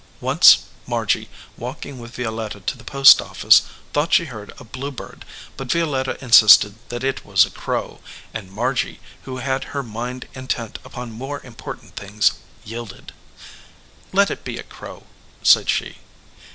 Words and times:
Once 0.19 0.63
Margy, 0.87 1.29
walking* 1.57 1.99
with 1.99 2.15
Vio 2.15 2.31
letta 2.31 2.59
to 2.61 2.75
the 2.75 2.83
post 2.83 3.21
office, 3.21 3.61
thought 3.93 4.11
she 4.11 4.25
heard 4.25 4.51
a 4.57 4.63
blue 4.63 4.89
bird, 4.89 5.25
but 5.57 5.71
Violetta 5.71 6.17
insisted 6.23 6.73
that 6.89 7.03
it 7.03 7.23
was 7.23 7.45
a 7.45 7.51
crow, 7.51 7.99
and 8.33 8.51
Margy, 8.51 8.99
who 9.25 9.37
had 9.37 9.63
her 9.75 9.83
mind 9.83 10.27
intent 10.33 10.79
upon 10.83 11.11
more 11.11 11.39
impor 11.41 11.79
tant 11.79 11.95
things, 11.95 12.31
yielded. 12.63 13.13
"Let 14.11 14.31
it 14.31 14.43
be 14.43 14.57
a 14.57 14.63
crow," 14.63 15.03
said 15.43 15.69
she. 15.69 15.97